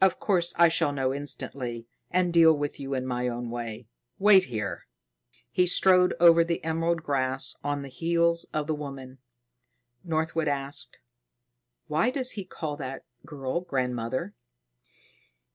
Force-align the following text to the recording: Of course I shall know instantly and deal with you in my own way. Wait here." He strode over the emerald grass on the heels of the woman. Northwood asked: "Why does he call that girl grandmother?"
Of 0.00 0.18
course 0.18 0.54
I 0.56 0.68
shall 0.68 0.90
know 0.90 1.12
instantly 1.12 1.86
and 2.10 2.32
deal 2.32 2.54
with 2.54 2.80
you 2.80 2.94
in 2.94 3.04
my 3.06 3.28
own 3.28 3.50
way. 3.50 3.88
Wait 4.18 4.44
here." 4.44 4.86
He 5.50 5.66
strode 5.66 6.14
over 6.18 6.42
the 6.42 6.64
emerald 6.64 7.02
grass 7.02 7.54
on 7.62 7.82
the 7.82 7.90
heels 7.90 8.44
of 8.54 8.68
the 8.68 8.74
woman. 8.74 9.18
Northwood 10.02 10.48
asked: 10.48 10.98
"Why 11.88 12.08
does 12.08 12.30
he 12.30 12.44
call 12.46 12.78
that 12.78 13.04
girl 13.26 13.60
grandmother?" 13.60 14.32